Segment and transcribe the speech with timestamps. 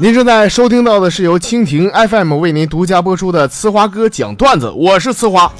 [0.00, 5.52] 您正在收听到的是由蜻蜓 FM 为您独家播出的《呲花哥讲段子》，我是呲花。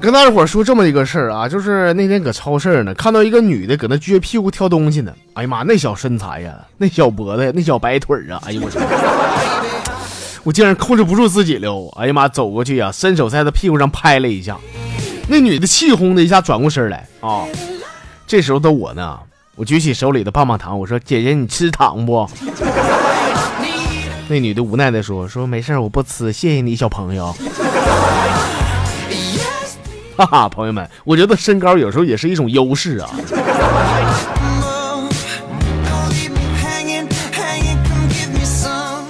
[0.00, 5.12] 跟大家伙说这么一个事儿啊，就是那天搁超市呢，看到一个女的搁那撅屁股挑东西呢。
[5.34, 8.78] 哎呀妈，那小身材呀，那小脖子，那小白腿啊，哎呦我去，
[10.44, 11.92] 我竟然控制不住自己了。
[11.98, 14.56] 哎呀妈，走过去呀，伸手在她屁股上拍了一下，
[15.28, 17.44] 那女的气哄的一下转过身来啊。
[18.26, 19.18] 这时候的我呢？
[19.62, 22.28] 我举起手里的棒棒糖，我说：“姐姐，你吃糖不？”
[24.26, 27.32] 那女的无奈的说：“说没事我不吃，谢谢你，小朋友。”
[30.18, 33.08] 哈哈，朋友们，我觉得身高有时候也是一种优势啊。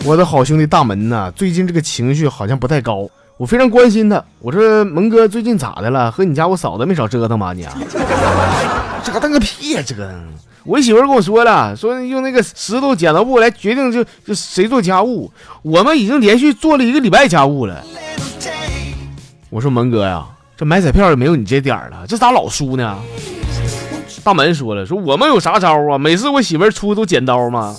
[0.05, 3.09] 我的好兄弟大门呐，最近这个情绪好像不太高，
[3.39, 4.23] 我非常关心他。
[4.41, 6.13] 我说：“门哥，最近咋的了？
[6.13, 7.73] 和你家我嫂子没少折腾吧你？”啊
[9.03, 9.83] 腾个屁呀！
[9.85, 10.13] 这个，
[10.65, 15.33] 我媳妇跟我说了，说用那个石头剪刀布来决定就就谁做家务。
[15.63, 17.83] 我们已经连续做了一个礼拜家务了。
[19.51, 22.99] 我说门哥呀，这买彩票也没有你这点儿了，这咋老输呢？
[24.25, 25.99] 大门说了，说我们有啥招啊？
[25.99, 27.75] 每次我媳妇出都剪刀吗？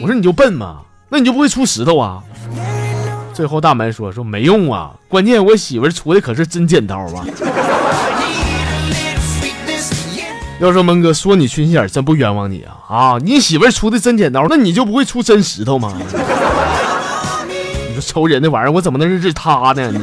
[0.00, 0.82] 我说你就笨吗？
[1.08, 2.22] 那你就不会出石头啊？
[3.34, 7.24] 最后大门说说没用啊，关键我媳妇出的可是真剪刀啊。
[10.60, 12.76] 要说蒙哥说你缺心眼，真不冤枉你啊！
[12.86, 15.90] 啊，你媳妇出的真剪刀，那你就不会出真石头吗？
[17.48, 19.90] 你说抽人的玩意儿，我怎么能认识他呢？
[19.90, 19.98] 你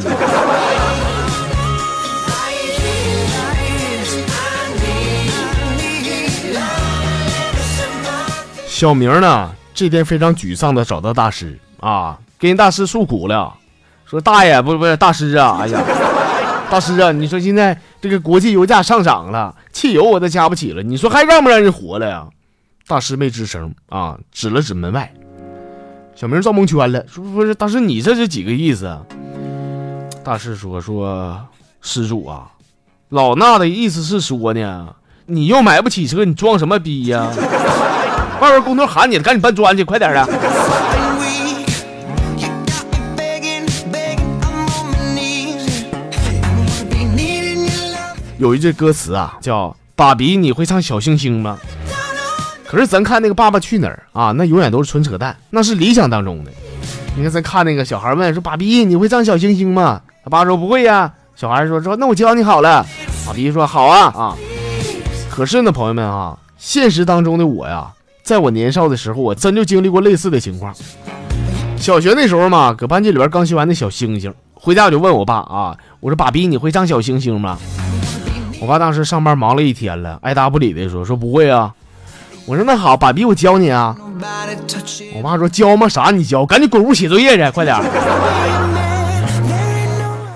[8.67, 9.51] 小明呢？
[9.75, 13.53] 这天非常沮丧的找到大师啊，跟人大师诉苦了，
[14.09, 15.79] 说大爷不不是大师啊，哎呀。
[16.69, 22.27] 大师啊，你说现在这个国际油价上涨了，汽油我都加不起了，你说还让不让人活了呀？
[22.87, 25.11] 大师没吱声啊，指了指门外。
[26.15, 28.97] 小明撞蒙圈了，说不是大师，你这是几个意思？
[30.23, 31.39] 大师说说
[31.81, 32.51] 施主啊，
[33.09, 37.29] 老衲的意思是说呢，你又买不起车，你装什么逼呀？
[38.41, 40.27] 外边工头喊你了，赶紧搬砖去，快点的。
[48.37, 51.57] 有一句歌词啊，叫“爸比，你会唱小星星吗？”
[52.67, 56.51] 可是咱看那个《爸爸去哪儿》啊，那永远都是纯扯淡，那是理想当中的。
[57.15, 62.85] 你看咱看那个小孩问说：“爸比，你会唱小星星吗？”他爸说：“不会呀。”小孩说：“说那我教你好了。”
[63.25, 64.35] 爸比说：“好啊啊。”
[65.31, 67.87] 可是呢，朋友们啊，现实当中的我呀，
[68.21, 70.73] 在我年少的时候，我真就经历过类似的情况。
[71.77, 77.57] 小学那时候嘛，搁班级里边刚学完那小星星，回家我就问我爸啊，我说：“爸比，你会唱小星星吗？”
[78.59, 81.73] 我爸当时上班忙了一天了，爱答不理的说：“说不会啊。”
[82.47, 83.95] 我说：“那好，爸比，我教你啊。”
[85.15, 85.87] 我爸说：“教吗？
[85.87, 86.09] 啥？
[86.09, 86.43] 你教？
[86.43, 87.77] 赶紧滚屋写作业去，快点！”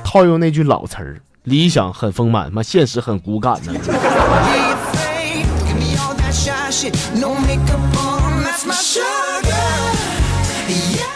[0.03, 3.73] 套用那句老词儿：“理想很丰满，妈现实很骨感呢。”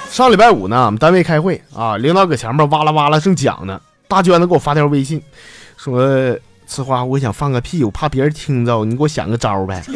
[0.09, 5.21] 上礼拜五呢，我们单位开会啊，领导搁前面哇啦哇啦正讲呢，大娟子给我发条微信
[5.77, 6.35] 说。
[6.67, 9.83] 此话我想放个屁，我怕别人听着，你给我想个招呗。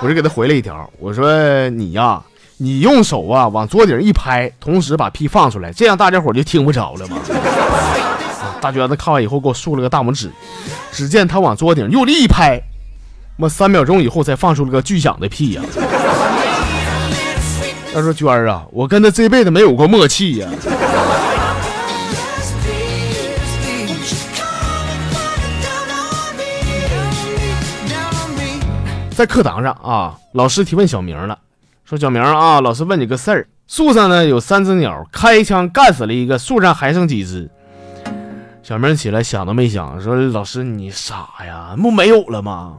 [0.00, 2.22] 我就给他回了一条，我说你呀，
[2.58, 7.16] 你用手啊往桌顶一拍，同时把屁放出来，这样大家伙就听不着了嘛。
[8.60, 10.30] 大娟子看完以后给我竖了个大拇指，
[10.92, 12.60] 只见他往桌顶用力一拍，
[13.36, 15.62] 妈三秒钟以后才放出了个巨响的屁呀。
[17.94, 20.48] 他说娟儿啊，我跟他这辈子没有过默契呀。
[29.18, 31.36] 在课堂上啊，老师提问小明了，
[31.84, 37.50] 说小明啊，老师问你个事儿，树上呢有三只鸟，开枪干死了一个，树上还剩几只？
[38.62, 42.78] 小明起来想都没想，说老师你傻呀，不没有了吗？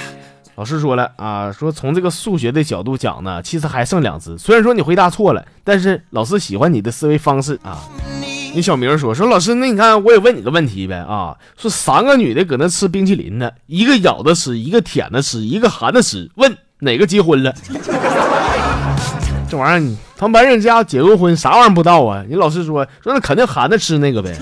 [0.56, 7.84] 老师说了啊，说从这个数学的角度讲呢，其实还剩两只，虽然说你回答错了，但是老师喜欢你的思维方式啊。
[8.54, 17.52] 你小明说说老师，那你看我也问你个问题呗啊，说三个女的搁那吃冰淇淋呢，一个咬着吃，一个舔着吃，一个含着吃，问哪个结婚了？
[19.50, 22.24] 这玩意儿你他们班人家结过婚，啥玩意儿不知道啊？
[22.28, 24.32] 你老师说说那肯定含着吃那个呗。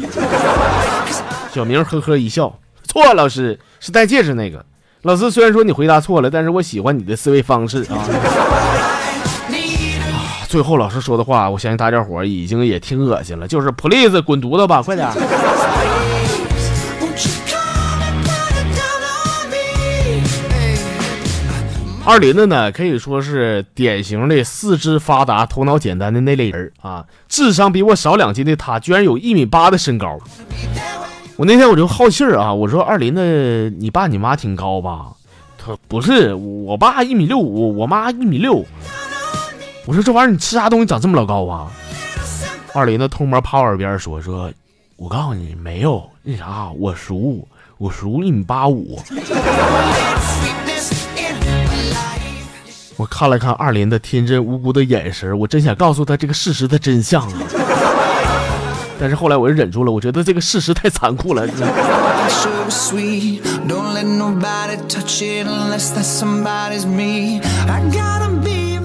[1.51, 4.65] 小明呵呵一笑，错，老师是戴戒指那个。
[5.03, 8.07] 老师虽然说你回答错了，但是我喜欢你的思维方式啊。
[10.53, 15.09] 最后老师说的话，我相信大家伙已经也挺恶心了，就是 please 滚犊子吧，快点！
[22.05, 27.07] 二林子呢，可以说是典型的四肢发达、头脑简单的那类人啊。
[27.31, 30.19] 智商比我少两斤的他，居然有一米八的身高。
[31.37, 35.07] 我那天我就好气儿啊，我说二林子，你爸你妈挺高吧？
[35.57, 38.63] 他不是，我爸一米六五，我妈一米六。
[39.85, 41.71] 我说这玩意儿你吃啥东西长这么老高啊？
[42.73, 44.51] 二林子偷摸趴我耳边说说，
[44.97, 47.47] 我告诉你没有那啥，我叔
[47.79, 49.01] 我叔一米八五。
[52.97, 57.39] 我看了看二林的天真无辜的眼神，我真想告诉他这个事实的真相啊！
[59.01, 61.45] 但是后来我又忍住了，我觉得这个事实太残酷了。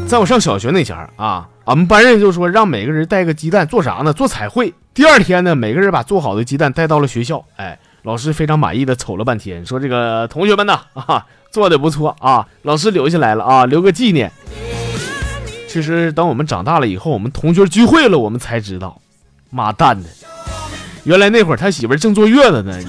[0.08, 4.14] 在我上小学那前儿啊，俺们班人就说让每个人带个鸡蛋做啥呢？
[4.14, 4.74] 做彩绘。
[4.94, 7.44] 第二天呢，每个人把做好的鸡蛋带到了学校。
[7.58, 11.26] 哎，老师非常满意的瞅了半天，说这个同学们呢啊。
[11.50, 14.32] 做的不错啊，老师留下来了啊，留个纪念。
[15.68, 19.00] 其实等我们长大了以后，我们同学聚会了，我们才知道，
[19.50, 20.10] 妈蛋的，
[21.06, 22.78] 原来那会儿他媳妇正坐月子呢。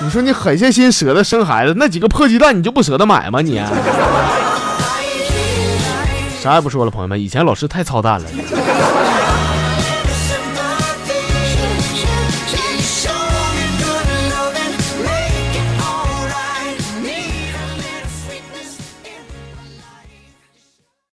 [0.00, 3.40] 你说你狠下心舍得生孩子，那几个破鸡蛋你就不舍得买吗？
[3.40, 3.58] 你
[6.40, 8.57] 啥也不说了，朋友们，以前老师太操蛋了。